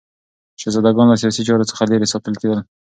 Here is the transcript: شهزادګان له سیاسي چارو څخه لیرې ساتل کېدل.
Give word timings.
شهزادګان 0.61 1.07
له 1.09 1.17
سیاسي 1.21 1.41
چارو 1.47 1.69
څخه 1.71 1.89
لیرې 1.89 2.07
ساتل 2.13 2.33
کېدل. 2.41 2.59